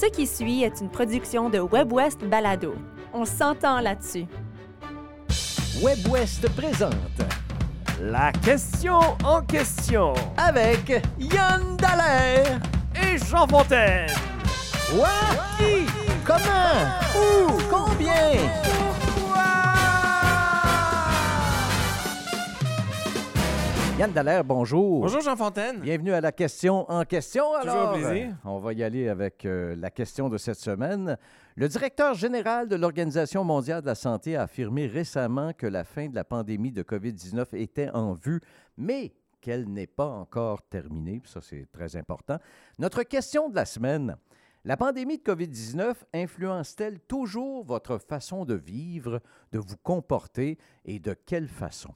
[0.00, 2.74] Ce qui suit est une production de WebWest Balado.
[3.12, 4.24] On s'entend là-dessus.
[5.82, 6.94] WebWest présente
[8.00, 12.60] La question en question avec Yann Dallaire.
[12.94, 14.08] et Jean Fontaine.
[14.90, 15.08] Quoi?
[15.58, 15.86] Qui?
[16.24, 16.88] Comment?
[17.14, 17.58] Où?
[17.70, 18.89] Combien?
[24.00, 25.02] Yann Dallaire, bonjour.
[25.02, 25.80] Bonjour Jean Fontaine.
[25.80, 27.44] Bienvenue à la question en question.
[27.60, 28.28] Toujours Alors, un plaisir.
[28.30, 31.18] euh, on va y aller avec euh, la question de cette semaine.
[31.54, 36.08] Le directeur général de l'Organisation mondiale de la santé a affirmé récemment que la fin
[36.08, 38.40] de la pandémie de COVID-19 était en vue,
[38.78, 41.20] mais qu'elle n'est pas encore terminée.
[41.26, 42.38] Ça, c'est très important.
[42.78, 44.16] Notre question de la semaine.
[44.64, 49.20] La pandémie de COVID-19 influence-t-elle toujours votre façon de vivre,
[49.52, 51.92] de vous comporter et de quelle façon?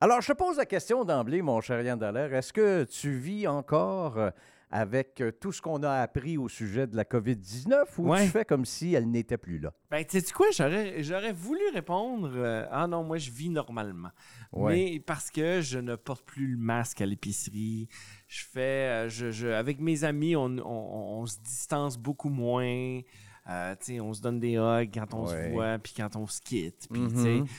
[0.00, 2.32] Alors, je te pose la question d'emblée, mon cher Yann Dallaire.
[2.32, 4.30] Est-ce que tu vis encore euh,
[4.70, 8.24] avec euh, tout ce qu'on a appris au sujet de la COVID-19 ou Ouais.
[8.24, 9.74] tu fais comme si elle n'était plus là?
[9.90, 14.08] Ben, tu sais quoi, j'aurais, j'aurais voulu répondre euh, Ah non, moi, je vis normalement.
[14.52, 14.72] Ouais.
[14.94, 17.86] Mais parce que je ne porte plus le masque à l'épicerie.
[18.26, 19.06] Je fais.
[19.10, 23.00] je, je- avec mes amis, on, on- on se distance beaucoup moins.
[23.50, 25.44] Euh, tu sais, on se donne des hugs quand on Ouais.
[25.48, 26.86] se voit, puis quand on se quitte.
[26.90, 27.46] Puis, tu Mhm.
[27.46, 27.52] sais,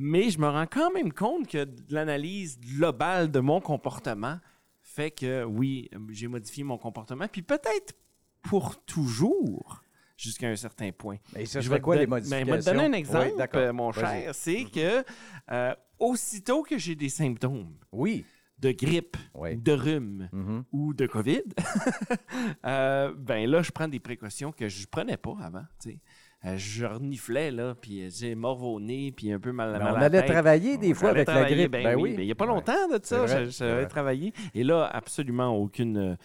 [0.00, 4.38] Mais je me rends quand même compte que l'analyse globale de mon comportement
[4.80, 7.26] fait que oui, j'ai modifié mon comportement.
[7.26, 7.94] Puis peut-être
[8.42, 9.82] pour toujours,
[10.16, 11.16] jusqu'à un certain point.
[11.36, 12.46] Et ça Je vais quoi les modifications?
[12.46, 14.34] ben, je vais te donner un exemple, Oui, euh, mon cher.
[14.34, 15.04] C'est que
[15.50, 18.24] euh, aussitôt que j'ai des symptômes Oui.
[18.60, 19.56] de grippe, Oui.
[19.56, 20.64] de rhume Mhm.
[20.72, 21.42] ou de COVID,
[22.66, 25.64] euh, ben là, je prends des précautions que je prenais pas avant.
[25.80, 25.96] tu sais.
[25.96, 25.98] Euh,
[26.44, 29.78] je reniflais, là, puis euh, j'ai mort au nez, puis un peu mal, on à
[29.92, 30.30] la allait tête.
[30.30, 31.72] travailler des fois avec la grippe.
[31.72, 32.14] Ben, Ben oui, oui.
[32.16, 34.32] mais il n'y a pas longtemps de ça, j'avais travaillé.
[34.54, 35.96] Et là, absolument aucune.
[35.96, 36.16] euh,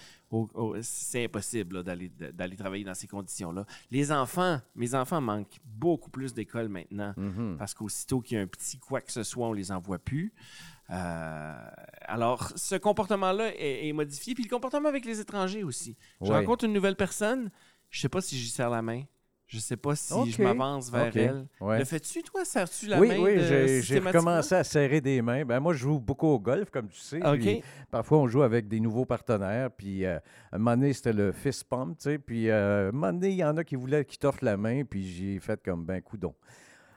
[0.81, 3.65] c'est impossible d'aller travailler dans ces conditions-là.
[3.91, 7.55] Les enfants, mes enfants manquent beaucoup plus d'école maintenant Mhm.
[7.59, 10.33] parce qu'aussitôt qu'il y a un petit quoi que ce soit, on les envoie plus.
[10.89, 11.55] Euh,
[12.01, 14.33] alors, ce comportement-là est, est modifié.
[14.33, 15.95] Puis le comportement avec les étrangers aussi.
[16.21, 17.49] Je rencontre une nouvelle personne,
[17.89, 19.03] je sais pas si j'y serre la main.
[19.53, 21.45] Je sais pas si je m'avance vers elle.
[21.61, 21.77] Ouais.
[21.77, 22.43] Le fais-tu, toi?
[22.43, 25.45] Serres-tu la oui, main oui, de- j'ai- recommencé à serrer des mains.
[25.45, 27.19] Ben, moi, je joue beaucoup au golf, comme tu sais.
[27.19, 29.69] Puis parfois, on joue avec des nouveaux partenaires.
[29.69, 30.17] Puis, euh,
[30.51, 32.17] un moment donné, c'était le fist pump, tu sais.
[32.17, 34.83] Puis, euh, un moment donné, il y en a qui voulaient qu'ils t'offrent la main.
[34.85, 36.33] Puis, j'ai fait comme, ben, coudon.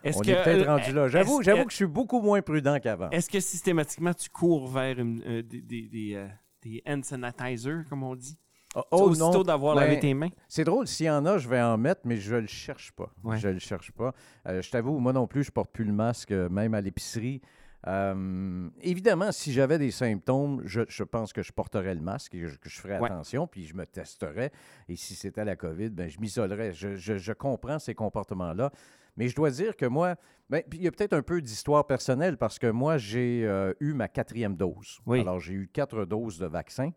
[0.02, 1.08] Est-ce On que, est peut-être euh, rendu là.
[1.08, 3.10] J'avoue, que je suis beaucoup moins prudent qu'avant.
[3.10, 6.26] Est-ce que systématiquement, tu cours vers une- euh, des, des, des, euh,
[6.62, 8.38] des hand sanitizers, comme on dit?
[8.78, 10.28] Oh, Oh, aussitôt d'avoir lavé tes mains?
[10.48, 13.10] C'est drôle, s'il y en a, je vais en mettre, mais je le cherche pas.
[13.24, 13.38] Ouais.
[13.38, 14.12] Je le cherche pas.
[14.46, 17.40] Euh, je t'avoue, moi non plus, je porte plus le masque, euh, même à l'épicerie.
[17.86, 22.46] Euh, évidemment, si j'avais des symptômes, je, je pense que je porterais le masque et
[22.46, 23.06] je- que je ferais Ouais.
[23.10, 24.50] attention, puis je me testerais.
[24.88, 26.72] Et si c'était la COVID, ben, je m'isolerais.
[26.72, 28.70] Je, comprends ces comportements-là.
[29.16, 30.16] Mais je dois dire que moi,
[30.50, 33.94] ben, il y a peut-être un peu d'histoire personnelle parce que moi, j'ai euh, eu
[33.94, 34.98] ma quatrième dose.
[35.06, 35.20] Oui.
[35.20, 36.90] Alors, j'ai eu quatre doses de vaccin.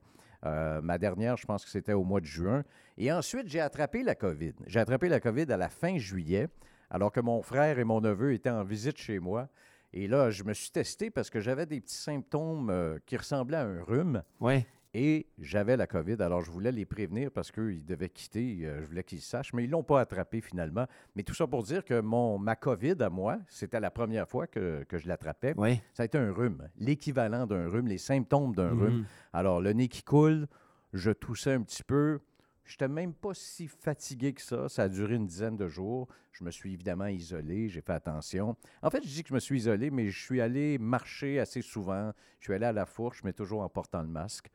[0.45, 2.63] Euh, ma dernière, je pense que c'était au mois de juin.
[2.97, 4.53] Et ensuite, j'ai attrapé la COVID.
[4.67, 6.47] J'ai attrapé la COVID à la fin juillet,
[6.89, 9.49] alors que mon frère et mon neveu étaient en visite chez moi.
[9.91, 13.57] Et là, je me suis testé parce que j'avais des petits symptômes euh, qui ressemblaient
[13.57, 14.65] à un rhume Oui.
[14.93, 16.17] Et j'avais la COVID.
[16.19, 18.59] Alors, je voulais les prévenir parce qu'ils devaient quitter.
[18.63, 20.87] euh, je voulais qu'ils sachent, mais ils ne l'ont pas attrapé finalement.
[21.15, 24.47] Mais tout ça pour dire que mon, ma COVID à moi, c'était la première fois
[24.47, 25.53] que, que je l'attrapais.
[25.57, 25.79] Oui.
[25.93, 28.81] Ça a été un rhume, l'équivalent d'un rhume, les symptômes d'un Mhm.
[28.81, 29.05] rhume.
[29.33, 30.47] Alors, le nez qui coule,
[30.93, 32.19] je toussais un petit peu.
[32.65, 34.69] Je n'étais même pas si fatigué que ça.
[34.69, 36.07] Ça a duré une dizaine de jours.
[36.31, 38.55] Je me suis évidemment isolé, j'ai fait attention.
[38.83, 41.61] En fait, je dis que je me suis isolé, mais je suis allé marcher assez
[41.63, 42.11] souvent.
[42.39, 44.49] Je suis allé à la fourche, mais toujours en portant le masque.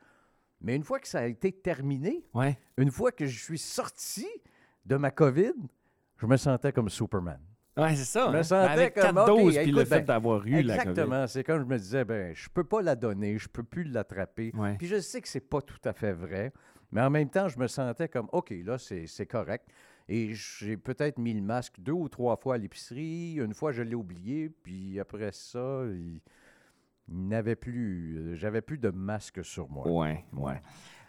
[0.60, 2.58] Mais une fois que ça a été terminé, Ouais.
[2.78, 4.26] une fois que je suis sorti
[4.86, 5.52] de ma COVID,
[6.18, 7.40] je me sentais comme Superman.
[7.76, 8.26] Ouais, c'est ça.
[8.26, 8.42] Je me hein.
[8.44, 10.90] sentais Avec comme, quatre OK, doses, puis le fait ben, d'avoir eu la COVID.
[10.90, 11.26] Exactement.
[11.26, 14.52] C'est comme je me disais, ben, je peux pas la donner, je peux plus l'attraper.
[14.54, 14.76] Ouais.
[14.78, 16.52] Puis je sais que c'est pas tout à fait vrai,
[16.92, 19.68] mais en même temps, je me sentais comme, OK, là, c'est correct.
[20.08, 23.34] Et j'ai peut-être mis le masque deux ou trois fois à l'épicerie.
[23.36, 24.50] Une fois, je l'ai oublié.
[24.50, 26.20] Puis après ça, il
[27.08, 29.86] n'avait plus, euh, j'avais plus de masque sur moi.
[29.88, 30.60] Ouais, ouais.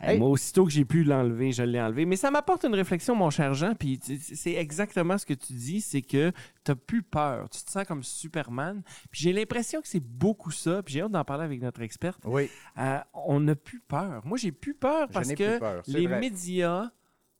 [0.01, 0.19] Hey.
[0.19, 2.05] Moi, aussitôt que j'ai pu l'enlever, je l'ai enlevé.
[2.05, 5.79] Mais ça m'apporte une réflexion, mon cher Jean, puis c'est exactement ce que tu dis,
[5.79, 6.31] c'est que
[6.65, 7.49] tu n'as plus peur.
[7.49, 8.83] Tu te sens comme Superman.
[9.09, 12.19] Puis j'ai l'impression que c'est beaucoup ça, puis j'ai hâte d'en parler avec notre experte.
[12.25, 14.21] Oui, Euh, on n'a plus peur.
[14.25, 16.19] Moi, j'ai plus peur parce que peur, les vrai.
[16.19, 16.91] médias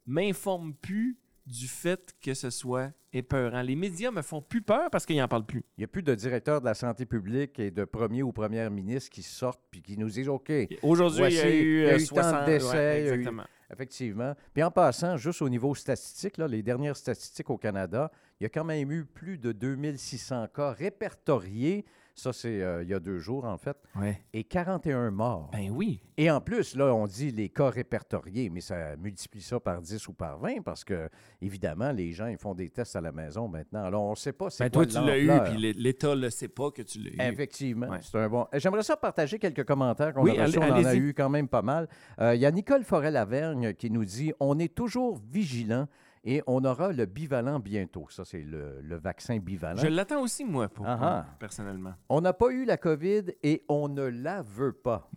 [0.06, 3.62] m'informent plus du fait que ce soit épeurant.
[3.62, 5.63] Les médias me font plus peur parce qu'ils n'en parlent plus.
[5.77, 8.71] il n'y a plus de directeur de la santé publique et de premier ou première
[8.71, 10.51] ministre qui sortent puis qui nous disent, OK,
[10.81, 13.09] Aujourd'hui, il y a eu, y a euh, eu tant 60 d'essais, ouais, il y
[13.09, 13.44] a eu- exactement.
[13.71, 14.36] Effectivement.
[14.53, 18.45] Puis en passant, juste au niveau statistique, là, les dernières statistiques au Canada, il y
[18.45, 21.86] a quand même eu plus de 2600 cas répertoriés.
[22.18, 23.76] Ça, c'est euh, il y a deux jours, en fait.
[24.00, 24.22] Ouais.
[24.32, 25.50] Et 41 morts.
[25.52, 26.02] Ben oui.
[26.16, 30.08] Et en plus, là, on dit les cas répertoriés, mais ça multiplie ça par 10
[30.08, 31.10] ou par 20 parce que,
[31.42, 33.84] évidemment, les gens, ils font des tests à la maison maintenant.
[33.84, 36.16] Alors, on ne sait pas c'est Ben quoi toi, tu l'as eu, puis l'É- l'État
[36.16, 37.32] ne le sait pas que tu l'as eu.
[37.34, 38.00] Effectivement, Ouais.
[38.02, 38.48] c'est un bon.
[38.54, 40.58] Euh, J'aimerais ça partager quelques commentaires qu'on Oui, a reçus.
[40.58, 41.90] On en a eu quand même pas mal.
[42.22, 45.88] Euh, Il y a Nicole Forêt-Lavergne qui nous dit On est toujours vigilant
[46.25, 48.07] et on aura le bivalent bientôt.
[48.10, 49.80] Ça, c'est le, le vaccin bivalent.
[49.80, 51.25] Je l'attends aussi, moi, pour, Ah ah.
[51.39, 51.94] personnellement.
[52.10, 55.10] On n'a pas eu la COVID et on ne la veut pas.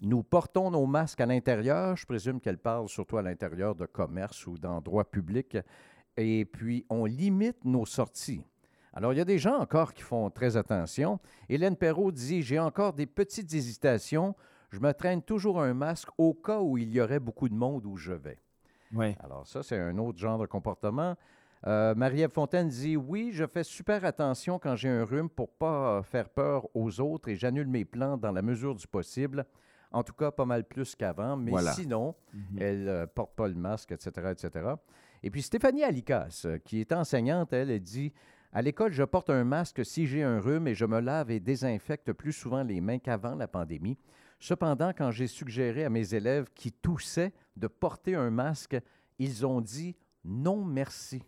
[0.00, 1.96] Nous portons nos masques à l'intérieur.
[1.96, 5.58] Je présume qu'elle parle surtout à l'intérieur de commerce ou d'endroits publics.
[6.16, 8.42] Et puis, on limite nos sorties.
[8.94, 11.20] Alors, il y a des gens encore qui font très attention.
[11.48, 14.34] Hélène Perrault dit J'ai encore des petites hésitations.
[14.70, 17.86] Je me traîne toujours un masque au cas où il y aurait beaucoup de monde
[17.86, 18.38] où je vais.
[18.92, 19.14] Oui.
[19.22, 21.16] Alors ça, c'est un autre genre de comportement.
[21.66, 25.98] Euh, Marie-Ève Fontaine dit Oui, je fais super attention quand j'ai un rhume pour pas
[25.98, 29.46] euh, faire peur aux autres et j'annule mes plans dans la mesure du possible.
[29.92, 31.36] En tout cas, pas mal plus qu'avant.
[31.36, 31.72] Mais Voilà.
[31.72, 32.58] sinon, Mhm.
[32.58, 34.70] elle ne porte pas le masque, etc., etc.
[35.22, 38.12] Et puis Stéphanie Alicas, euh, qui est enseignante, elle, elle dit
[38.54, 41.40] À l'école, je porte un masque si j'ai un rhume et je me lave et
[41.40, 43.96] désinfecte plus souvent les mains qu'avant la pandémie.
[44.40, 48.76] Cependant, quand j'ai suggéré à mes élèves qui toussaient de porter un masque,
[49.18, 51.22] ils ont dit non merci.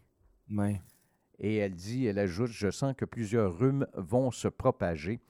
[1.40, 5.20] Et elle dit, elle ajoute, je sens que plusieurs rhumes vont se propager.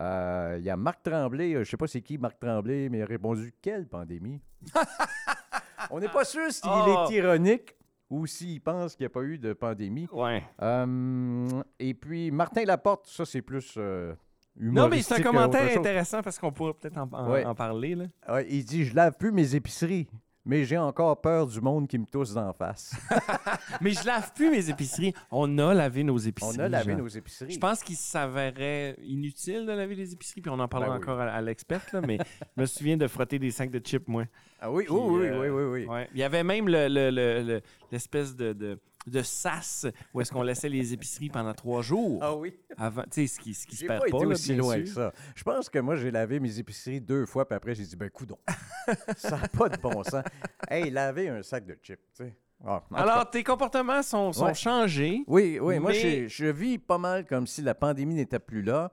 [0.00, 2.88] Euh, Il y a Marc Tremblay, euh, je ne sais pas c'est qui Marc Tremblay,
[2.88, 4.40] mais il a répondu quelle pandémie
[5.90, 7.06] On n'est pas sûr s'il Oh!
[7.08, 7.76] est ironique
[8.10, 10.08] ou s'il pense qu'il n'y a pas eu de pandémie.
[10.12, 10.42] Ouais.
[10.62, 14.14] Euh, et puis Martin Laporte, ça c'est plus euh,
[14.56, 17.44] Non, mais c'est un commentaire intéressant parce qu'on pourrait peut-être en, en- Ouais.
[17.44, 17.94] en parler.
[17.94, 18.42] Là.
[18.48, 20.08] Il dit Je lave plus mes épiceries,
[20.46, 22.94] mais j'ai encore peur du monde qui me tousse d'en face.
[23.80, 25.14] Mais je lave plus mes épiceries.
[25.30, 26.60] On a lavé nos On épiceries.
[26.60, 27.52] a lavé nos épiceries.
[27.52, 31.02] Je pense qu'il s'avérait inutile de laver les épiceries, puis on en parlera Ben oui.
[31.02, 32.18] encore à, à l'expert, là, mais
[32.56, 34.24] je me souviens de frotter des sacs de chips, moi.
[34.60, 35.86] Ah oui, Puis, oui, oui, euh, oui, oui, oui.
[35.92, 36.08] Ouais.
[36.12, 40.32] Il y avait même le- le- le- le- l'espèce de, de, de sas où est-ce
[40.32, 42.54] qu'on laissait les épiceries pendant trois jours Ah oui.
[42.76, 43.02] avant.
[43.04, 44.86] Tu sais, ce qui, ce qui se perd pas pas, été là, aussi loin que
[44.86, 45.12] ça.
[45.34, 48.08] Je pense que moi, j'ai lavé mes épiceries deux fois, puis après, j'ai dit, ben,
[48.10, 48.38] coudon.
[49.16, 50.24] ça n'a pas de bon sens.
[50.68, 52.36] Hey, laver un sac de chips, tu sais.
[52.66, 54.54] Ah, Alors, tes comportements sont, sont Ouais.
[54.54, 55.22] changés.
[55.26, 58.90] oui, oui, moi, je, je vis pas mal comme si la pandémie n'était plus là,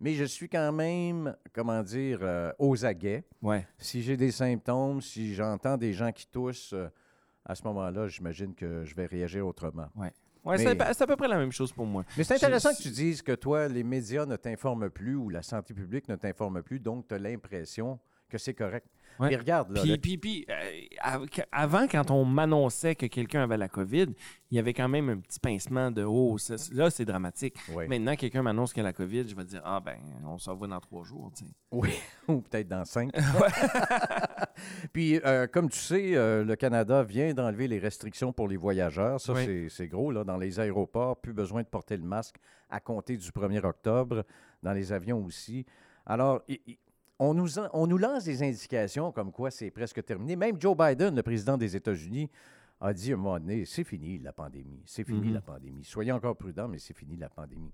[0.00, 3.22] mais je suis quand même, comment dire, euh, aux aguets.
[3.40, 3.64] Ouais.
[3.78, 6.88] Si j'ai des symptômes, si j'entends des gens qui toussent, euh,
[7.44, 9.88] à ce moment-là, j'imagine que je vais réagir autrement.
[9.96, 10.12] Ouais,
[10.44, 12.04] Mais- c'est à- peu près la même chose pour moi.
[12.16, 15.42] Mais c'est intéressant que tu dises que toi, les médias ne t'informent plus ou la
[15.42, 17.98] santé publique ne t'informe plus, donc tu as l'impression
[18.28, 18.86] que c'est correct.
[19.20, 19.30] Ouais.
[19.30, 23.56] Mais regarde, là, Puis, le- puis, puis, euh, avant, quand on m'annonçait que quelqu'un avait
[23.58, 24.06] la COVID,
[24.50, 27.56] il y avait quand même un petit pincement de Oh, ça- là, c'est dramatique.
[27.74, 27.86] Oui.
[27.88, 30.66] Maintenant, quelqu'un m'annonce qu'il a la COVID, je vais dire Ah, ben, on s'en va
[30.66, 31.30] dans trois jours.
[31.36, 31.50] tu sais.
[31.70, 31.90] Oui,
[32.28, 33.12] ou peut-être dans cinq.
[34.92, 39.20] Puis, euh, comme tu sais, euh, le Canada vient d'enlever les restrictions pour les voyageurs.
[39.20, 39.68] Ça, Oui.
[39.70, 40.10] c'est- gros.
[40.10, 42.36] Là, dans les aéroports, plus besoin de porter le masque
[42.70, 44.24] à compter du 1er octobre.
[44.62, 45.66] Dans les avions aussi.
[46.06, 46.78] Alors, i- i-
[47.24, 50.34] on nous, en- on nous lance des indications comme quoi c'est presque terminé.
[50.36, 52.30] Même Joe Biden, le président des États-Unis,
[52.80, 54.82] a dit à un moment donné, c'est fini la pandémie.
[54.86, 55.84] C'est fini la pandémie.
[55.84, 57.72] Soyez encore prudents, mais c'est fini la pandémie.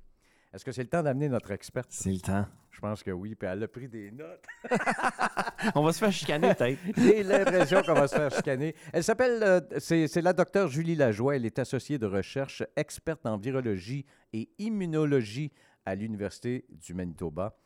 [0.52, 1.88] Est-ce que c'est le temps d'amener notre experte?
[1.90, 2.46] C'est le temps.
[2.70, 3.34] Je pense que oui.
[3.34, 4.44] Puis elle a pris des notes.
[5.74, 6.78] On va se faire chicaner peut-être.
[6.96, 8.74] J'ai l'impression qu'on va se faire chicaner.
[8.92, 11.36] Elle s'appelle, euh, c'est c'est la docteure Julie Lajoie.
[11.36, 15.52] Elle est associée de recherche, experte en virologie et immunologie
[15.84, 17.56] à l'Université du Manitoba.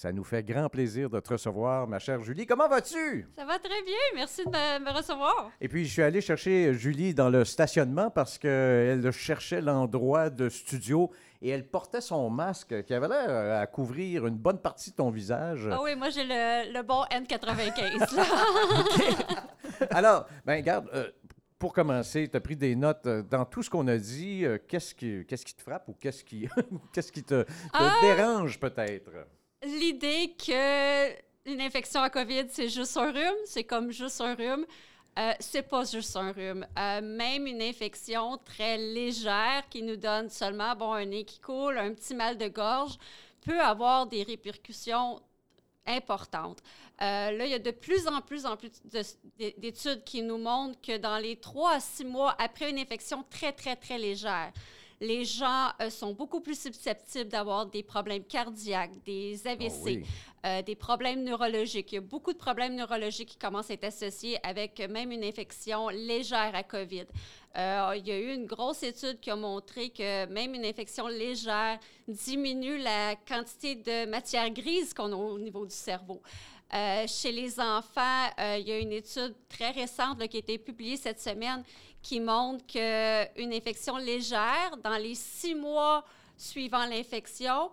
[0.00, 2.46] Ça nous fait grand plaisir de te recevoir, ma chère Julie.
[2.46, 3.26] Comment vas-tu?
[3.36, 5.50] Ça va très bien, merci de me, recevoir.
[5.60, 10.48] Et puis, je suis allé chercher Julie dans le stationnement parce qu'elle cherchait l'endroit de
[10.50, 11.10] studio
[11.42, 15.10] et elle portait son masque qui avait l'air à couvrir une bonne partie de ton
[15.10, 15.68] visage.
[15.68, 18.14] Ah oui, moi j'ai le, le bon N95.
[18.14, 18.24] là.
[19.90, 21.10] Alors, ben regarde, euh,
[21.58, 24.44] pour commencer, tu as pris des notes euh, dans tout ce qu'on a dit.
[24.44, 26.48] euh, qu'est-ce, qui, qu'est-ce qui te frappe ou qu'est-ce qui,
[26.92, 27.96] qu'est-ce qui te, te Ah!
[28.00, 29.10] dérange peut-être?
[29.62, 31.10] L'idée que
[31.50, 34.66] une infection à COVID, c'est juste un rhume, c'est comme juste un rhume.
[35.18, 36.64] Euh, c'est pas juste un rhume.
[36.78, 41.76] Euh, même une infection très légère qui nous donne seulement bon, un nez qui coule,
[41.78, 42.96] un petit mal de gorge,
[43.40, 45.20] peut avoir des répercussions
[45.86, 46.60] importantes.
[47.00, 50.38] Euh, là, il y a de plus en plus en plus de- d'études qui nous
[50.38, 54.52] montrent que dans les trois à six mois après une infection très, très, très légère,
[55.00, 60.04] les gens euh, sont beaucoup plus susceptibles d'avoir des problèmes cardiaques, des AVC, Oh oui.
[60.44, 61.92] euh, des problèmes neurologiques.
[61.92, 65.24] Il y a beaucoup de problèmes neurologiques qui commencent à être associés avec même une
[65.24, 67.06] infection légère à COVID.
[67.56, 71.06] Euh, il y a eu une grosse étude qui a montré que même une infection
[71.08, 76.20] légère diminue la quantité de matière grise qu'on a au niveau du cerveau.
[76.74, 80.40] Euh, chez les enfants, euh, il y a une étude très récente là, qui a
[80.40, 81.64] été publiée cette semaine
[82.02, 86.04] qui montre qu'une infection légère, dans les six mois
[86.36, 87.70] suivant l'infection,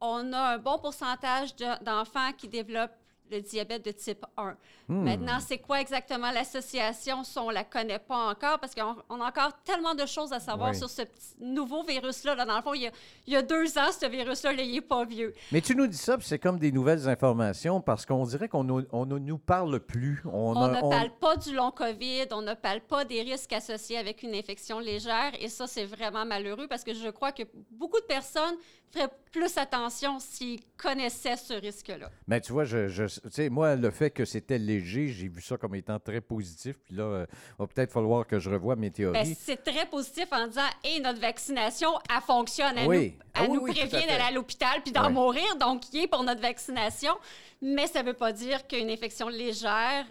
[0.00, 2.96] on a un bon pourcentage de- d'enfants qui développent
[3.30, 4.56] le diabète de type 1.
[4.88, 5.04] Hmm.
[5.04, 7.24] Maintenant, c'est quoi exactement l'association?
[7.24, 8.58] Ça, on ne la connaît pas encore?
[8.58, 10.76] Parce qu'on on a encore tellement de choses à savoir Oui.
[10.78, 12.34] sur ce petit nouveau virus-là.
[12.34, 12.90] Là, dans le fond, il y, a,
[13.26, 15.34] il y a deux ans, ce virus-là, là, il n'est pas vieux.
[15.52, 18.64] Mais tu nous dis ça, puis c'est comme des nouvelles informations parce qu'on dirait qu'on
[18.64, 20.22] ne nous parle plus.
[20.26, 23.22] On, On, a- ne on- parle pas du long COVID, on ne parle pas des
[23.22, 25.32] risques associés avec une infection légère.
[25.40, 28.56] Et ça, c'est vraiment malheureux parce que je crois que beaucoup de personnes
[28.92, 32.10] feraient plus attention s'ils connaissaient ce risque-là.
[32.26, 35.40] Mais tu vois, je, je- tu sais, moi, le fait que c'était léger, j'ai vu
[35.42, 36.76] ça comme étant très positif.
[36.84, 37.26] Puis là, euh,
[37.58, 39.34] va peut-être falloir que je revoie mes Ben, théories.
[39.38, 42.76] c'est très positif en disant et notre vaccination, elle fonctionne.
[42.78, 43.14] Elle Oui.
[43.16, 45.56] nous, Ah elle oui, nous oui, prévient d'aller à l'hôpital puis d'en mourir.
[45.56, 47.12] Donc, il est pour notre vaccination.
[47.60, 50.06] Mais ça ne veut pas dire qu'une infection légère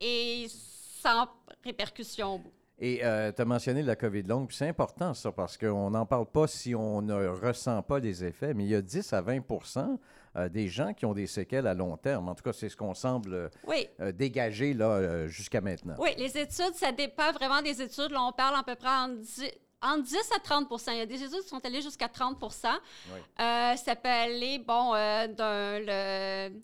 [0.00, 0.46] est
[1.02, 1.26] sans
[1.64, 2.52] répercussion au bout.
[2.80, 6.46] Et tu as mentionné la COVID longue, c'est important ça, parce qu'on n'en parle pas
[6.46, 9.98] si on ne ressent pas les effets, mais il y a 10 à 20%
[10.36, 12.28] euh, des gens qui ont des séquelles à long terme.
[12.28, 13.88] En tout cas, c'est ce qu'on semble euh, Oui.
[14.00, 15.94] euh, dégager là, euh, jusqu'à maintenant.
[15.98, 18.12] Oui, les études, ça dépend vraiment des études.
[18.12, 19.44] Là, on parle à peu près en 10,
[19.82, 22.68] entre 10 à 30% Il y a des études qui sont allées jusqu'à 30%
[23.40, 26.54] Euh, Ça peut aller, bon, euh, d'un le,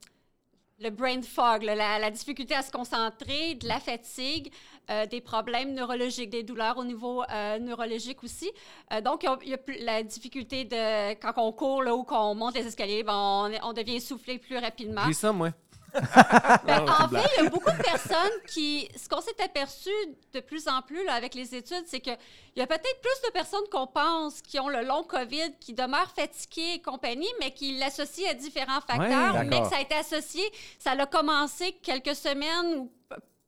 [0.80, 4.52] le brain fog, là, la, la difficulté à se concentrer, de la fatigue,
[4.90, 8.50] euh, des problèmes neurologiques, des douleurs au niveau euh, neurologique aussi.
[8.92, 12.54] Euh, donc, il y a- la difficulté de quand on court là, ou qu'on monte
[12.54, 15.02] les escaliers, ben, on, devient essoufflé plus rapidement.
[15.06, 15.50] J'ai ça, moi.
[15.94, 16.00] Ben,
[16.66, 18.88] Non, c'est en fait, il y a beaucoup de personnes qui.
[18.96, 19.90] Ce qu'on s'est aperçu
[20.32, 22.16] de plus en plus là, avec les études, c'est qu'il
[22.56, 26.10] y a peut-être plus de personnes qu'on pense qui ont le long COVID, qui demeurent
[26.10, 29.44] fatiguées et compagnie, mais qui l'associent à différents facteurs, Ouais.
[29.44, 30.42] mais que ça a été associé,
[30.80, 32.90] ça a commencé quelques semaines ou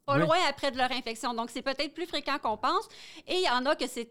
[0.06, 0.20] pas Oui.
[0.20, 1.34] loin après de leur infection.
[1.34, 2.88] Donc, c'est peut-être plus fréquent qu'on pense.
[3.26, 4.08] Et il y en a que c'est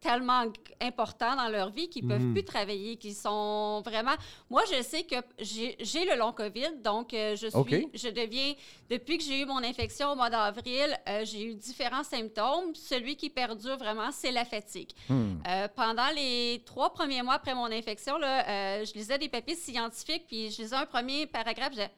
[0.00, 0.44] tellement
[0.82, 2.34] important dans leur vie qu'ils peuvent Mhm.
[2.34, 4.12] plus travailler, qu'ils sont vraiment...
[4.50, 8.52] Moi, je sais que j'ai le long COVID, donc euh, je suis, je deviens,
[8.90, 12.74] depuis que j'ai eu mon infection au mois d'avril, euh, j'ai eu différents symptômes.
[12.74, 14.90] Celui qui perdure vraiment, c'est la fatigue.
[15.08, 15.36] Hmm.
[15.48, 20.26] Euh, pendant les trois premiers mois après mon infection, là, je lisais des papiers scientifiques,
[20.28, 21.90] puis je lisais un premier paragraphe, je disais,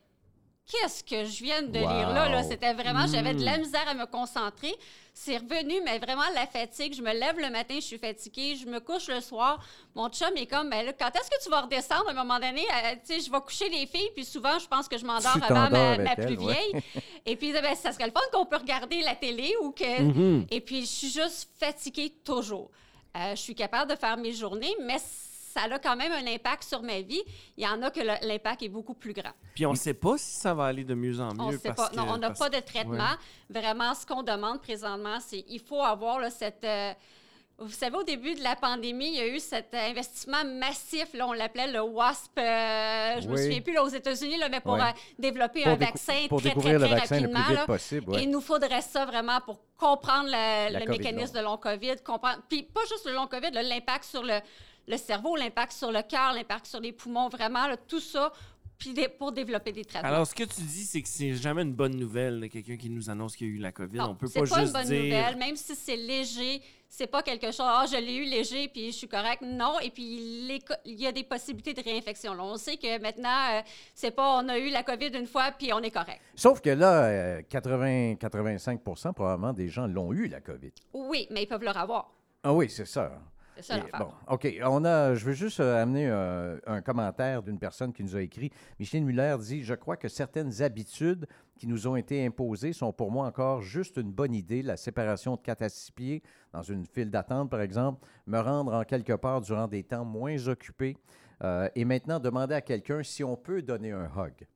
[0.69, 1.89] Qu'est-ce que je viens de Wow.
[1.89, 2.29] lire là?
[2.29, 2.43] là?
[2.43, 3.61] C'était vraiment, j'avais de la Mm.
[3.61, 4.75] misère à me concentrer.
[5.15, 6.93] C'est revenu, mais vraiment la fatigue.
[6.93, 8.57] Je me lève le matin, je suis fatiguée.
[8.57, 9.65] Je me couche le soir.
[9.95, 12.09] Mon chum est comme, ben là, quand est-ce que tu vas redescendre?
[12.09, 14.67] À un moment donné, euh, tu sais, je vais coucher les filles, puis souvent, je
[14.67, 16.53] pense que je m'endors avant ma, ma elle, plus ouais.
[16.53, 16.83] vieille.
[17.27, 20.47] Et puis, ben, ça serait le fun qu'on peut regarder la télé ou que Mhm.
[20.51, 22.71] et puis, je suis juste fatiguée toujours.
[23.17, 24.99] Euh, je suis capable de faire mes journées, mais
[25.57, 27.23] ça a quand même un impact sur ma vie.
[27.57, 29.33] Il y en a que l'impact est beaucoup plus grand.
[29.55, 31.41] Puis on ne sait pas si ça va aller de mieux en mieux.
[31.41, 31.97] On ne sait parce pas.
[31.97, 33.15] Non, que- on n'a parce- pas de traitement.
[33.51, 36.65] Vraiment, ce qu'on demande présentement, c'est il faut avoir là, cette.
[36.65, 36.93] euh,
[37.59, 41.27] vous savez, au début de la pandémie, il y a eu cet investissement massif, là,
[41.27, 43.43] on l'appelait le WASP, euh, je me Oui.
[43.45, 44.85] souviens plus, là, aux États-Unis, là, mais pour euh,
[45.19, 47.45] développer Pour un vaccin pour très, découvrir très, le très vaccin le rapidement.
[47.45, 47.67] plus vite là.
[47.67, 48.13] possible.
[48.13, 48.23] Et ouais.
[48.25, 51.41] il nous faudrait ça vraiment pour comprendre le, mécanisme long.
[51.41, 52.43] de long COVID, comprendre.
[52.47, 54.39] Puis pas juste le long COVID, l'impact sur le,
[54.87, 58.33] le cerveau, l'impact sur le cœur, l'impact sur les poumons, vraiment, là, tout ça,
[58.79, 60.09] puis pour développer des traitements.
[60.09, 62.91] Alors, ce que tu dis, c'est que c'est jamais une bonne nouvelle de quelqu'un qui
[62.91, 63.99] nous annonce qu'il y a eu la COVID.
[63.99, 65.03] Non, on peut c'est pas, pas, juste une bonne dire.
[65.03, 66.61] nouvelle, même si c'est léger.
[66.89, 69.43] C'est pas quelque chose, ah, je l'ai eu léger, puis je suis correct.
[69.43, 72.33] Non, et puis les il y a des possibilités de réinfection.
[72.33, 72.45] là.
[72.45, 73.63] On sait que maintenant, euh,
[73.93, 76.21] c'est pas on a eu la COVID une fois, puis on est correct.
[76.37, 80.73] Sauf que là, euh, 80-85 probablement des gens l'ont eu, la COVID.
[80.93, 82.13] Oui, mais ils peuvent le revoir.
[82.45, 83.11] Ah oui, c'est ça.
[83.57, 83.99] C'est ça Et, l'affaire.
[83.99, 84.47] bon, OK.
[84.65, 88.21] On a, je veux juste euh, amener euh, un commentaire d'une personne qui nous a
[88.23, 88.51] écrit.
[88.79, 93.11] Micheline Muller dit Je crois que certaines habitudes qui nous ont été imposées sont pour
[93.11, 94.63] moi encore juste une bonne idée.
[94.63, 96.23] La séparation de 4 à 6 pieds
[96.53, 100.49] dans une file d'attente, par exemple, me rendre en quelque part durant des temps moins
[100.49, 100.97] occupés.
[101.43, 104.47] euh, et maintenant, demander à quelqu'un si on peut donner un hug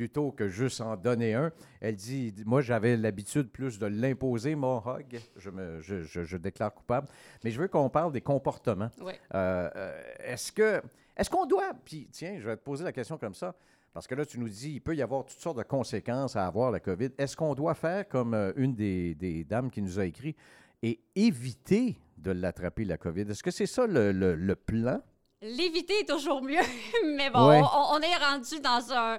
[0.00, 1.52] plutôt que juste en donner un.
[1.82, 5.20] Elle dit, moi j'avais l'habitude plus de l'imposer, mon hug.
[5.36, 7.06] Je, me, je, je- je déclare coupable.
[7.44, 8.88] Mais je veux qu'on parle des comportements.
[9.02, 9.12] Oui.
[9.34, 10.80] Euh, euh, est-ce que
[11.18, 13.54] est-ce qu'on doit, puis tiens, je vais te poser la question comme ça,
[13.92, 16.46] parce que là, tu nous dis, il peut y avoir toutes sortes de conséquences à
[16.46, 17.10] avoir la COVID.
[17.18, 20.34] Est-ce qu'on doit faire comme euh, une des, des dames qui nous a écrit
[20.82, 23.26] et éviter de l'attraper, la COVID?
[23.28, 25.02] Est-ce que c'est ça le, le- le plan?
[25.42, 26.60] L'éviter est toujours mieux,
[27.16, 27.60] mais bon, Ouais.
[27.60, 29.18] on, on est rendu dans un...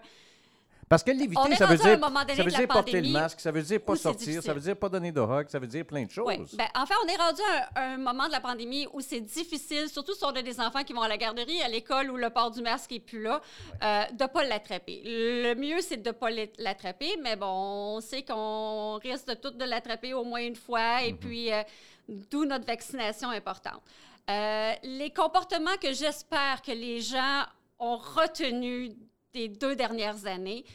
[0.92, 1.98] Parce que l'éviter, ça veut dire,
[2.36, 4.90] ça veut dire porter le masque, ça veut dire pas sortir, ça veut dire pas
[4.90, 6.26] donner de hug, ça veut dire plein de choses.
[6.28, 6.38] Oui.
[6.54, 7.42] Ben, en fait, on est rendu
[7.76, 10.60] à un, un moment de la pandémie où c'est difficile, surtout si on a des
[10.60, 13.22] enfants qui vont à la garderie, à l'école où le port du masque n'est plus
[13.24, 13.40] là,
[13.84, 15.02] euh, de ne pas l'attraper.
[15.06, 19.34] Le mieux, c'est de ne pas l'at- l'attraper, mais bon, on sait qu'on risque de
[19.36, 21.64] tout de l'attraper au moins une fois, et puis euh,
[22.10, 23.82] d'où notre vaccination importante.
[24.30, 27.44] Euh, les comportements que j'espère que les gens
[27.80, 28.92] ont retenus
[29.34, 30.66] des deux dernières années,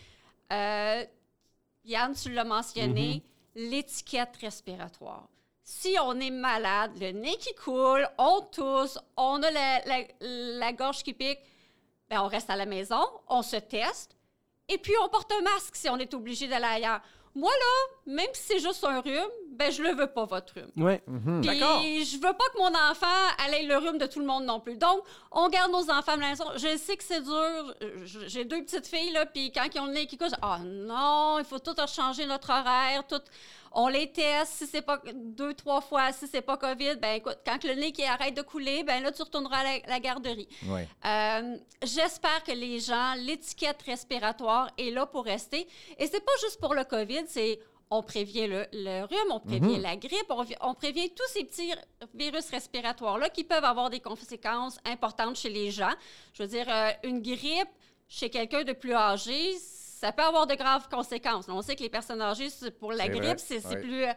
[0.52, 1.04] euh,
[1.84, 3.22] Yann, tu l'as mentionné,
[3.54, 5.28] l'étiquette respiratoire.
[5.62, 10.72] Si on est malade, le nez qui coule, on tousse, on a la, la- la
[10.72, 11.40] gorge qui pique,
[12.08, 14.16] ben on reste à la maison, on se teste,
[14.68, 17.00] et puis on porte un masque si on est obligé d'aller ailleurs.
[17.36, 20.70] Moi, là, même si c'est juste un rhume, ben je le veux pas, votre rhume.
[20.76, 21.02] Ouais.
[21.42, 21.82] Puis D'accord.
[21.82, 24.76] je veux pas que mon enfant ait le rhume de tout le monde non plus.
[24.76, 26.44] Donc, on garde nos enfants à la maison.
[26.56, 27.74] Je sais que c'est dur.
[28.26, 31.38] J'ai deux petites filles, là, puis quand ils ont le nez qui couche, ah non,
[31.38, 33.20] il faut tout changer notre horaire, tout.
[33.78, 37.36] On les teste, si c'est pas deux, trois fois, si c'est pas COVID, ben écoute,
[37.44, 40.48] quand le nez qui arrête de couler, ben là, tu retourneras à la, la garderie.
[41.04, 45.68] Euh, J'espère que les gens, l'étiquette respiratoire est là pour rester.
[45.98, 49.76] Et c'est pas juste pour le COVID, c'est on prévient le, le rhume, on prévient
[49.76, 49.82] Mhm.
[49.82, 51.72] la grippe, on prévient tous ces petits
[52.14, 55.92] virus respiratoires-là qui peuvent avoir des conséquences importantes chez les gens.
[56.32, 57.68] Je veux dire, euh, une grippe
[58.08, 59.52] chez quelqu'un de plus âgé,
[59.98, 61.46] ça peut avoir de graves conséquences.
[61.48, 62.48] On sait que les personnes âgées,
[62.78, 63.80] pour la grippe, c'est ouais.
[63.80, 64.04] plus...
[64.04, 64.12] euh,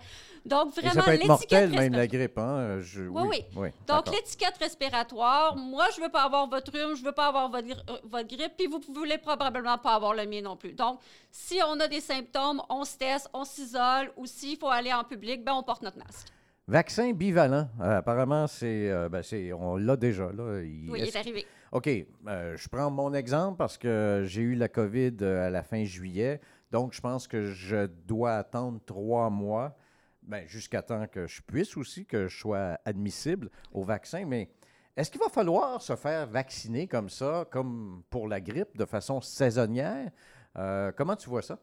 [0.46, 2.38] donc, Et vraiment, ça peut être mortel, même la grippe.
[2.38, 2.80] Hein?
[2.82, 3.46] Je- Oui, oui.
[3.56, 3.70] oui.
[3.88, 7.68] donc, l'étiquette respiratoire, moi, je veux pas avoir votre rhume, je veux pas avoir votre,
[7.70, 10.74] euh, votre grippe, puis vous voulez probablement pas avoir le mien non plus.
[10.74, 11.00] Donc,
[11.32, 15.06] si on a des symptômes, on se teste, on s'isole, ou s'il faut aller en
[15.06, 16.28] public, ben on porte notre masque.
[16.68, 17.68] Vaccin bivalent.
[17.82, 20.26] Euh, apparemment, c'est, euh, ben, c'est, on l'a déjà.
[20.32, 20.62] Là.
[20.62, 21.46] Il- Oui, il est arrivé.
[21.72, 25.64] OK, euh, je prends mon exemple parce que j'ai eu la COVID euh, à la
[25.64, 26.42] fin juillet.
[26.72, 29.76] Donc, je pense que je dois attendre trois mois,
[30.24, 34.26] ben, jusqu'à temps que je puisse aussi, que je sois admissible au vaccin.
[34.26, 34.50] Mais
[34.96, 39.22] est-ce qu'il va falloir se faire vacciner comme ça, comme pour la grippe, de façon
[39.22, 40.12] saisonnière?
[40.58, 41.58] Euh, comment tu vois ça?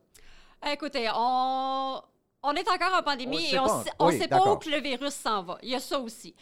[0.73, 2.01] Écoutez, on,
[2.42, 3.83] on est encore en pandémie et on pas.
[3.85, 5.59] sait, on Oui, sait pas où que le virus s'en va.
[5.62, 6.35] Il y a ça aussi.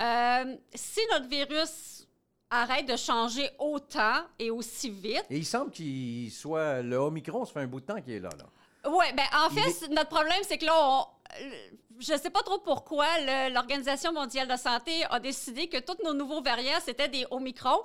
[0.00, 2.06] Euh, si notre virus
[2.50, 6.82] arrête de changer autant et aussi vite, Et il semble qu'il soit.
[6.82, 8.30] Le Omicron, ça fait un bout de temps qu'il est là.
[8.36, 8.44] là.
[8.90, 11.04] Oui, ben en fait, est- notre problème, c'est que là, on,
[12.00, 13.06] je ne sais pas trop pourquoi
[13.50, 17.78] l'Organisation mondiale de la santé a décidé que tous nos nouveaux variants, c'était des Omicron,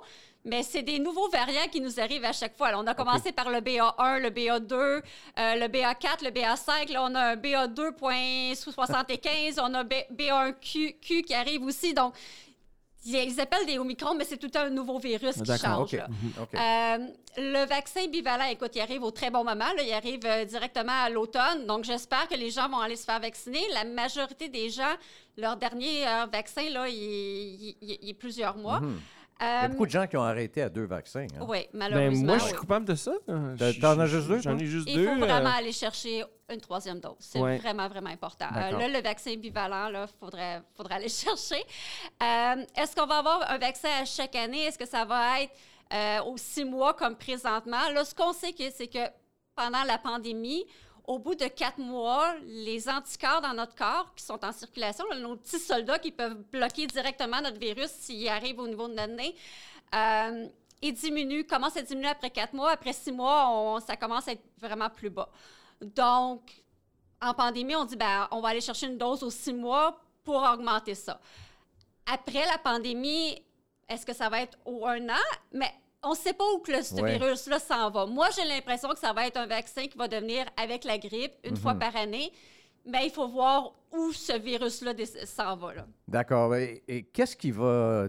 [0.44, 2.70] mais c'est des nouveaux variants qui nous arrivent à chaque fois.
[2.70, 5.00] Là, on a commencé par le BA1, le BA2, euh,
[5.36, 6.90] le BA4, le BA5.
[6.92, 11.92] Là, on a un BA2.75, on a B- BA1Q Q qui arrive aussi.
[11.94, 12.14] Donc,
[13.14, 15.92] ils appellent des Omicron, mais c'est tout un nouveau virus qui change.
[15.98, 16.08] Là.
[16.42, 16.54] OK.
[16.54, 17.06] Euh,
[17.38, 19.72] le vaccin bivalent, écoute, il arrive au très bon moment.
[19.76, 19.82] là.
[19.82, 21.66] Il arrive euh, directement à l'automne.
[21.66, 23.60] Donc, j'espère que les gens vont aller se faire vacciner.
[23.74, 24.94] La majorité des gens,
[25.36, 28.80] leur dernier euh, vaccin, là, il, il- il- il est plusieurs mois.
[28.80, 29.00] Mhm.
[29.38, 31.26] Il y Euh, a beaucoup de gens qui ont arrêté à deux vaccins.
[31.38, 31.44] hein.
[31.46, 32.26] Oui, Ben, malheureusement.
[32.26, 33.12] moi, je suis coupable de ça.
[33.28, 35.04] Euh, t'en as juste deux, J'en ai juste Il deux.
[35.06, 37.16] faut euh, vraiment aller chercher une troisième dose.
[37.18, 37.58] C'est Ouais.
[37.58, 38.46] vraiment, vraiment important.
[38.56, 41.62] Euh, là, le vaccin bivalent, il faudrait, faudrait aller chercher.
[42.22, 44.64] Euh, Est-ce qu'on va avoir un vaccin à chaque année?
[44.64, 45.52] Est-ce que ça va être
[45.92, 47.90] euh, aux six mois comme présentement?
[47.92, 49.06] Là, ce qu'on sait, que- c'est que
[49.54, 50.64] pendant la pandémie,
[51.06, 55.36] au bout de quatre mois, les anticorps dans notre corps qui sont en circulation, nos
[55.36, 59.34] petits soldats qui peuvent bloquer directement notre virus s'il arrive au niveau de notre nez,
[59.94, 60.48] euh,
[60.82, 62.72] ils diminuent, commencent à diminuer après quatre mois.
[62.72, 65.30] Après six mois, ça commence à être vraiment plus bas.
[65.80, 66.62] Donc,
[67.20, 70.42] en pandémie, on dit, ben, on va aller chercher une dose aux six mois pour
[70.42, 71.20] augmenter ça.
[72.04, 73.42] Après la pandémie,
[73.88, 75.24] est-ce que ça va être au un an?
[75.52, 75.72] Mais
[76.06, 77.18] on ne sait pas où que le, ce Ouais.
[77.18, 78.06] virus-là s'en va.
[78.06, 81.34] Moi, j'ai l'impression que ça va être un vaccin qui va devenir avec la grippe
[81.44, 81.78] une fois Mhm.
[81.80, 82.32] par année.
[82.84, 84.92] Mais il faut voir où ce virus-là
[85.24, 85.72] s'en va.
[86.06, 86.54] D'accord.
[86.54, 88.06] Et, et qu'est-ce qui va.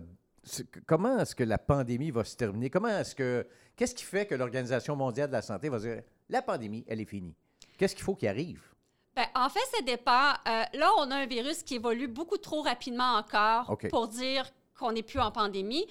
[0.85, 2.69] Comment est-ce que la pandémie va se terminer?
[2.69, 3.45] Comment est-ce que.
[3.75, 7.05] Qu'est-ce qui fait que l'Organisation mondiale de la santé va dire la pandémie, elle est
[7.05, 7.35] finie?
[7.77, 8.61] Qu'est-ce qu'il faut qu'il arrive?
[9.15, 10.29] Ben, en fait, ça dépend.
[10.47, 14.45] Euh, là, on a un virus qui évolue beaucoup trop rapidement encore pour dire
[14.79, 15.85] qu'on n'est plus en pandémie.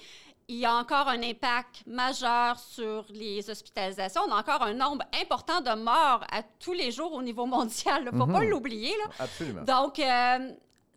[0.49, 4.21] Il y a encore un impact majeur sur les hospitalisations.
[4.27, 8.03] On a encore un nombre important de morts à tous les jours au niveau mondial.
[8.03, 8.31] Il ne faut Mhm.
[8.33, 8.93] pas l'oublier.
[9.19, 9.63] Absolument.
[9.63, 10.51] Donc, euh,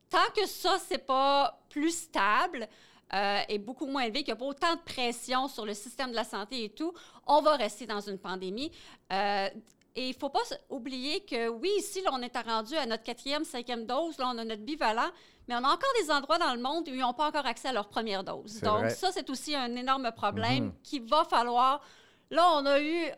[0.09, 2.69] tant que ça, c'est pas plus stable
[3.13, 6.11] euh, et beaucoup moins élevé, qu'il n'y a pas autant de pression sur le système
[6.13, 6.93] de la santé et tout,
[7.27, 8.71] on va rester dans une pandémie.
[9.13, 9.49] Euh,
[9.97, 13.03] et il ne faut pas oublier que oui, ici, là, on est rendu à notre
[13.03, 15.11] quatrième, cinquième dose, là, on a notre bivalent,
[15.51, 17.67] mais on a encore des endroits dans le monde où ils n'ont pas encore accès
[17.67, 18.61] à leur première dose.
[18.61, 18.91] Donc, vrai.
[18.91, 20.73] ça, c'est aussi un énorme problème Mhm.
[20.85, 21.83] qu'il va falloir.
[22.31, 23.11] Là, on a eu.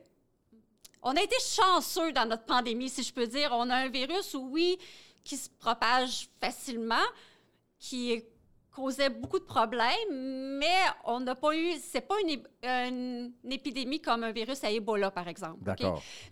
[1.02, 3.50] On a été chanceux dans notre pandémie, si je peux dire.
[3.52, 4.78] On a un virus, oui,
[5.22, 7.04] qui se propage facilement,
[7.78, 8.24] qui
[8.74, 11.74] causait beaucoup de problèmes, mais on n'a pas eu.
[11.82, 15.58] C'est pas une, une- épidémie comme un virus à Ebola, par exemple.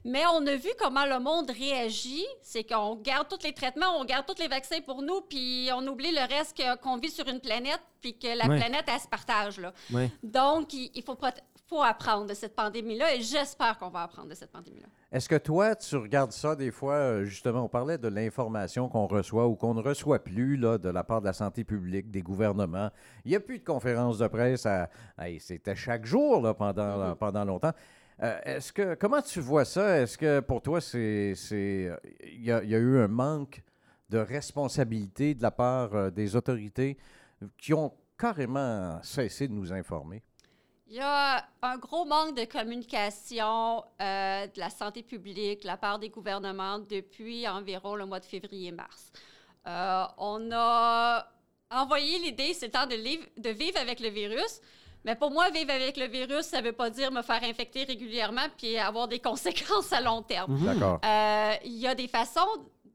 [0.04, 2.26] Mais on a vu comment le monde réagit.
[2.42, 5.86] C'est qu'on garde tous les traitements, on garde tous les vaccins pour nous, puis on
[5.86, 9.58] oublie le reste qu'on vit sur une planète, puis que la planète, elle se partage.
[9.58, 9.72] Là.
[10.22, 14.50] Donc, il, il faut, apprendre de cette pandémie-là, et j'espère qu'on va apprendre de cette
[14.50, 14.88] pandémie-là.
[15.12, 19.06] Est-ce que toi, tu regardes ça des fois, euh, justement, on parlait de l'information qu'on
[19.06, 22.22] reçoit ou qu'on ne reçoit plus là, de la part de la santé publique, des
[22.22, 22.90] gouvernements.
[23.24, 24.66] Il n'y a plus de conférences de presse.
[24.66, 24.88] À,
[25.18, 27.16] hey, C'était chaque jour là, pendant, Mhm.
[27.16, 27.72] pendant longtemps.
[28.22, 30.00] Euh, est-ce que comment tu vois ça?
[30.00, 33.62] Est-ce que pour toi, c'est il y, a, il y a eu un manque
[34.10, 36.98] de responsabilité de la part euh, des autorités
[37.56, 40.22] qui ont carrément cessé de nous informer?
[40.92, 45.76] Il y a un gros manque de communication euh, de la santé publique de la
[45.76, 49.12] part des gouvernements depuis environ le mois de février-mars.
[49.66, 51.26] Euh, on a
[51.70, 52.96] envoyé l'idée, c'est temps de,
[53.40, 54.60] de vivre avec le virus.
[55.04, 57.84] Mais pour moi, vivre avec le virus, ça ne veut pas dire me faire infecter
[57.84, 60.52] régulièrement puis avoir des conséquences à long terme.
[60.52, 60.64] Mhm.
[60.74, 61.00] D'accord.
[61.04, 62.46] Euh, il y a des façons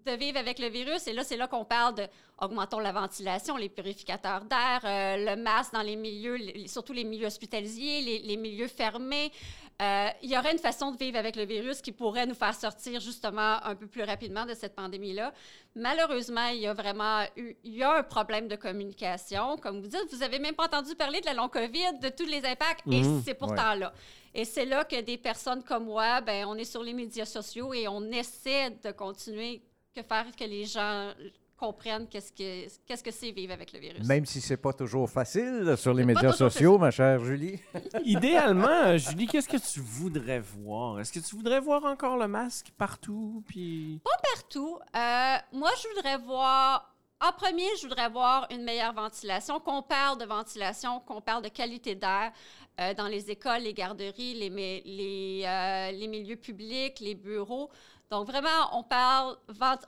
[0.05, 1.07] de vivre avec le virus.
[1.07, 2.03] Et là, c'est là qu'on parle de
[2.39, 7.05] augmentons la ventilation, les purificateurs d'air, euh, le masque dans les milieux, les- surtout les
[7.05, 9.31] milieux hospitaliers, les, les milieux fermés.
[9.81, 12.53] Euh, il y aurait une façon de vivre avec le virus qui pourrait nous faire
[12.53, 15.33] sortir justement un peu plus rapidement de cette pandémie-là.
[15.75, 19.57] Malheureusement, il y a vraiment eu, il y a un problème de communication.
[19.57, 22.25] Comme vous dites, vous avez même pas entendu parler de la long COVID, de tous
[22.25, 23.21] les impacts, et Mhm.
[23.25, 23.91] c'est pourtant là.
[24.33, 27.73] Et c'est là que des personnes comme moi, ben, on est sur les médias sociaux
[27.73, 29.61] et on essaie de continuer
[29.93, 31.11] que faire que les gens
[31.57, 34.05] comprennent qu'est-ce que qu'est-ce que c'est vivre avec le virus.
[34.05, 37.59] Même si c'est pas toujours facile sur les pas médias sociaux, ma chère Julie.
[38.03, 40.99] Idéalement, Julie, qu'est-ce que tu voudrais voir?
[40.99, 43.43] Est-ce que tu voudrais voir encore le masque partout?
[43.47, 44.01] Puis...
[44.33, 44.79] partout.
[44.95, 46.91] Euh, moi, je voudrais voir.
[47.21, 49.59] En premier, je voudrais voir une meilleure ventilation.
[49.61, 52.33] Qu'on parle de ventilation, qu'on parle de qualité d'air
[52.79, 57.69] euh, dans les écoles, les garderies, les, les, euh, les milieux publics, les bureaux.
[58.11, 59.35] Donc, vraiment, on parle,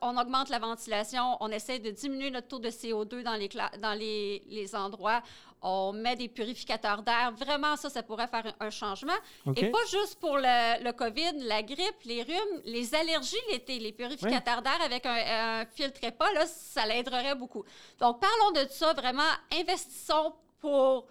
[0.02, 3.48] on augmente la ventilation, on essaie de diminuer notre taux de CO2 dans les,
[3.80, 5.22] dans les, les endroits,
[5.62, 7.32] on met des purificateurs d'air.
[7.36, 9.14] Vraiment, ça, ça pourrait faire un, un changement.
[9.56, 13.92] Et pas juste pour le, le COVID, la grippe, les rhumes, les allergies l'été, les
[13.92, 17.64] purificateurs d'air avec un, un filtre EPA, là, ça l'aiderait beaucoup.
[18.00, 19.22] Donc, parlons de ça vraiment.
[19.54, 21.06] Investissons pour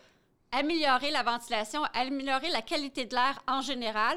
[0.52, 4.16] améliorer la ventilation, améliorer la qualité de l'air en général.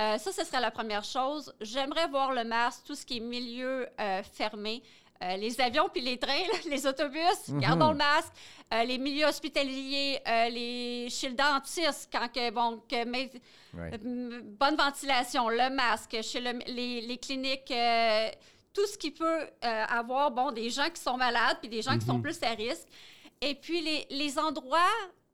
[0.00, 1.54] Euh, ça, ce serait la première chose.
[1.60, 4.82] J'aimerais voir le masque, tout ce qui est milieu euh, fermé.
[5.22, 7.60] Euh, les avions puis les trains, là, les autobus, Mhm.
[7.60, 8.32] gardons le masque.
[8.72, 13.30] Euh, les milieux hospitaliers, les chez le dentiste, quand que, bon, que, mais,
[13.72, 13.96] Ouais.
[13.98, 17.72] bonne ventilation, le masque, chez le- les, les cliniques,
[18.72, 22.04] tout ce qui peut avoir, bon, des gens qui sont malades puis des gens qui
[22.04, 22.22] sont Mhm.
[22.22, 22.88] plus à risque.
[23.40, 24.80] Et puis les, les endroits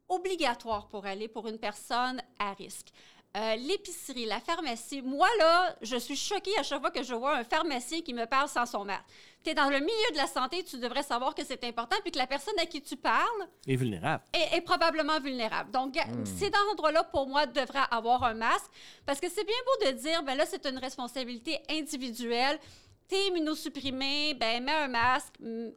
[0.09, 2.89] obligatoires pour aller pour une personne à risque.
[3.37, 5.03] Euh, L'épicerie, la pharmacie.
[5.03, 8.27] Moi, là, je suis choquée à chaque fois que je vois un pharmacien qui me
[8.27, 9.05] parle sans son masque.
[9.45, 12.11] Tu es dans le milieu de la santé, tu devrais savoir que c'est important, puis
[12.11, 14.25] que la personne à qui tu parles Et vulnérable.
[14.35, 15.71] est, est probablement vulnérable.
[15.71, 16.25] Donc, Hmm.
[16.27, 18.67] ces endroits-là, pour moi, devraient avoir un masque,
[19.07, 22.59] parce que c'est bien beau de dire, ben là, c'est une responsabilité individuelle.
[23.07, 25.35] T'es immunosupprimé, ben mets un masque.
[25.39, 25.69] Mm,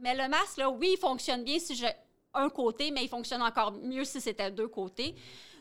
[0.00, 1.90] Mais le masque, là, oui, il fonctionne bien si j'ai
[2.34, 5.14] un côté, mais il fonctionne encore mieux si c'était deux côtés.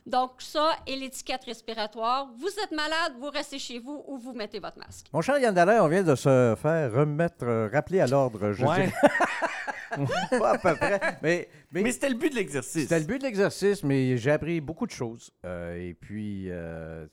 [0.05, 2.27] Donc, ça et l'étiquette respiratoire.
[2.37, 5.05] Vous êtes malade, vous restez chez vous ou vous mettez votre masque.
[5.13, 8.65] Mon cher Yann Dallaire, on vient de se faire remettre, euh, rappeler à l'ordre, je
[8.65, 8.87] Ouais.
[8.87, 8.93] dirais.
[10.39, 10.99] Pas à peu près.
[11.21, 12.83] Mais, mais, Mais c'était le but de l'exercice.
[12.83, 15.31] c'était le but de l'exercice, mais j'ai appris beaucoup de choses.
[15.45, 17.05] Euh, et puis, euh,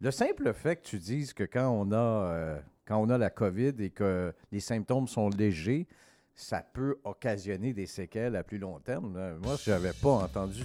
[0.00, 3.30] le simple fait que tu dises que quand on a, euh, quand on a la
[3.30, 5.86] COVID et que les symptômes sont légers,
[6.34, 9.38] ça peut occasionner des séquelles à plus long terme.
[9.42, 10.62] Moi, je n'avais pas entendu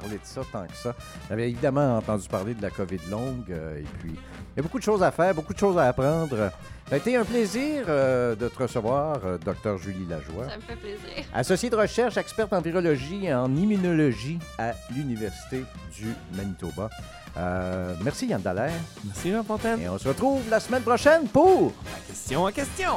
[0.00, 0.94] parler de ça tant que ça.
[1.28, 3.50] J'avais évidemment entendu parler de la COVID longue.
[3.50, 5.88] euh, et puis, il y a beaucoup de choses à faire, beaucoup de choses à
[5.88, 6.50] apprendre.
[6.88, 10.48] Ça a été un plaisir euh, de te recevoir, euh, Dr Julie Lajoie.
[10.48, 11.24] Ça me fait plaisir.
[11.34, 16.88] Associée de recherche, experte en virologie et en immunologie à l'Université du Manitoba.
[17.36, 18.72] Euh, merci Yann Dallaire.
[19.04, 19.80] Merci, Jean Fontaine.
[19.80, 21.74] Et on se retrouve la semaine prochaine pour...
[21.84, 22.96] La question en question.